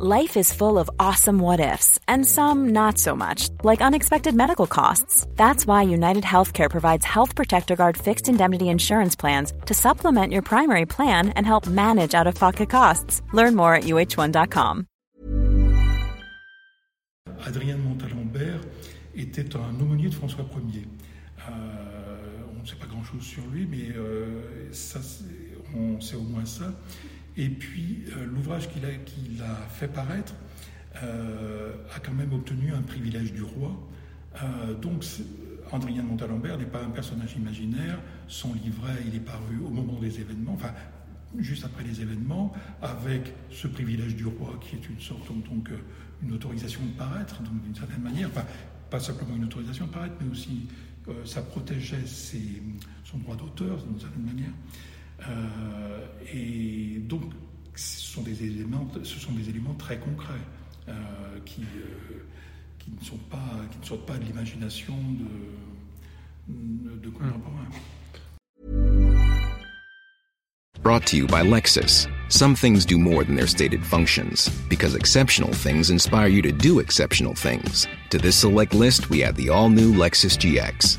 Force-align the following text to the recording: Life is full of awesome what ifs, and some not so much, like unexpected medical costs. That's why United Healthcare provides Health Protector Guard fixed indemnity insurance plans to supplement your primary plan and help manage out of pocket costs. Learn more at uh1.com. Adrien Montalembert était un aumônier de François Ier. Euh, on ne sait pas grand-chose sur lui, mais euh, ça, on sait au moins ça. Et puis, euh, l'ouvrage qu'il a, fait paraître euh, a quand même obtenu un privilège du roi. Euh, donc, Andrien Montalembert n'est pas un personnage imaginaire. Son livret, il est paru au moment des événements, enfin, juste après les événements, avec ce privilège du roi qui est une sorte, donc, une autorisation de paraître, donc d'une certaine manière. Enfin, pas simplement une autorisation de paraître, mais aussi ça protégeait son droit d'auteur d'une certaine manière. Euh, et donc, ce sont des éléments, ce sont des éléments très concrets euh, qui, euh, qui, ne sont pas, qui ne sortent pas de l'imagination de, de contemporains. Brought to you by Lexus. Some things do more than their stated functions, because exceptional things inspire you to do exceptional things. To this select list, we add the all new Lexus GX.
Life 0.00 0.36
is 0.36 0.52
full 0.52 0.78
of 0.78 0.88
awesome 1.00 1.40
what 1.40 1.58
ifs, 1.58 1.98
and 2.06 2.24
some 2.24 2.68
not 2.68 2.98
so 2.98 3.16
much, 3.16 3.48
like 3.64 3.80
unexpected 3.80 4.32
medical 4.32 4.68
costs. 4.68 5.26
That's 5.34 5.66
why 5.66 5.82
United 5.82 6.22
Healthcare 6.22 6.70
provides 6.70 7.04
Health 7.04 7.34
Protector 7.34 7.74
Guard 7.74 7.96
fixed 7.96 8.28
indemnity 8.28 8.68
insurance 8.68 9.16
plans 9.16 9.52
to 9.66 9.74
supplement 9.74 10.32
your 10.32 10.42
primary 10.42 10.86
plan 10.86 11.30
and 11.30 11.44
help 11.44 11.66
manage 11.66 12.14
out 12.14 12.28
of 12.28 12.36
pocket 12.36 12.70
costs. 12.70 13.22
Learn 13.32 13.56
more 13.56 13.74
at 13.74 13.86
uh1.com. 13.86 14.86
Adrien 17.44 17.78
Montalembert 17.78 18.60
était 19.16 19.56
un 19.56 19.80
aumônier 19.80 20.10
de 20.10 20.14
François 20.14 20.44
Ier. 20.72 20.86
Euh, 21.50 21.52
on 22.56 22.62
ne 22.62 22.66
sait 22.68 22.76
pas 22.76 22.86
grand-chose 22.86 23.22
sur 23.22 23.42
lui, 23.48 23.66
mais 23.66 23.90
euh, 23.96 24.70
ça, 24.70 25.00
on 25.76 26.00
sait 26.00 26.14
au 26.14 26.22
moins 26.22 26.46
ça. 26.46 26.72
Et 27.38 27.48
puis, 27.48 28.02
euh, 28.16 28.26
l'ouvrage 28.26 28.68
qu'il 28.68 28.84
a, 28.84 29.54
fait 29.70 29.86
paraître 29.86 30.34
euh, 31.04 31.72
a 31.94 32.00
quand 32.00 32.12
même 32.12 32.32
obtenu 32.32 32.72
un 32.72 32.82
privilège 32.82 33.32
du 33.32 33.44
roi. 33.44 33.78
Euh, 34.42 34.74
donc, 34.74 35.04
Andrien 35.70 36.02
Montalembert 36.02 36.58
n'est 36.58 36.66
pas 36.66 36.82
un 36.82 36.90
personnage 36.90 37.36
imaginaire. 37.36 38.00
Son 38.26 38.54
livret, 38.54 38.96
il 39.06 39.14
est 39.14 39.24
paru 39.24 39.60
au 39.64 39.70
moment 39.70 40.00
des 40.00 40.18
événements, 40.18 40.54
enfin, 40.54 40.72
juste 41.38 41.64
après 41.64 41.84
les 41.84 42.00
événements, 42.00 42.52
avec 42.82 43.32
ce 43.52 43.68
privilège 43.68 44.16
du 44.16 44.26
roi 44.26 44.58
qui 44.60 44.74
est 44.74 44.88
une 44.90 45.00
sorte, 45.00 45.28
donc, 45.28 45.70
une 46.20 46.32
autorisation 46.32 46.80
de 46.84 46.98
paraître, 46.98 47.40
donc 47.42 47.62
d'une 47.62 47.74
certaine 47.74 48.02
manière. 48.02 48.28
Enfin, 48.30 48.44
pas 48.90 48.98
simplement 48.98 49.36
une 49.36 49.44
autorisation 49.44 49.86
de 49.86 49.92
paraître, 49.92 50.14
mais 50.20 50.28
aussi 50.28 50.66
ça 51.24 51.40
protégeait 51.40 52.04
son 53.04 53.18
droit 53.18 53.36
d'auteur 53.36 53.82
d'une 53.84 54.00
certaine 54.00 54.24
manière. 54.24 54.50
Euh, 55.20 56.06
et 56.32 57.00
donc, 57.00 57.22
ce 57.74 58.00
sont 58.00 58.22
des 58.22 58.44
éléments, 58.44 58.88
ce 59.02 59.18
sont 59.18 59.32
des 59.32 59.48
éléments 59.48 59.74
très 59.74 59.98
concrets 59.98 60.32
euh, 60.88 60.92
qui, 61.44 61.62
euh, 61.62 62.24
qui, 62.78 62.90
ne 62.98 63.04
sont 63.04 63.18
pas, 63.30 63.38
qui 63.70 63.78
ne 63.78 63.84
sortent 63.84 64.06
pas 64.06 64.16
de 64.16 64.24
l'imagination 64.24 64.94
de, 66.48 66.96
de 66.96 67.08
contemporains. 67.10 67.68
Brought 70.82 71.06
to 71.06 71.16
you 71.16 71.26
by 71.26 71.42
Lexus. 71.42 72.06
Some 72.28 72.54
things 72.54 72.86
do 72.86 72.98
more 72.98 73.24
than 73.24 73.34
their 73.34 73.48
stated 73.48 73.84
functions, 73.84 74.48
because 74.68 74.94
exceptional 74.94 75.52
things 75.52 75.90
inspire 75.90 76.28
you 76.28 76.40
to 76.42 76.52
do 76.52 76.78
exceptional 76.78 77.34
things. 77.34 77.86
To 78.10 78.18
this 78.18 78.36
select 78.36 78.74
list, 78.74 79.10
we 79.10 79.22
add 79.22 79.34
the 79.34 79.50
all 79.50 79.68
new 79.68 79.92
Lexus 79.92 80.38
GX. 80.38 80.98